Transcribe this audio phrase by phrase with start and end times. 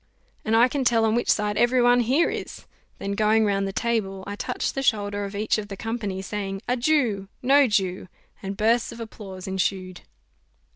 [0.43, 2.65] "And I can tell on which side every one here is."
[2.97, 6.63] Then going round the table, I touched the shoulder of each of the company, saying,
[6.67, 7.27] "A Jew!
[7.43, 8.07] No Jew!"
[8.41, 10.01] and bursts of applause ensued.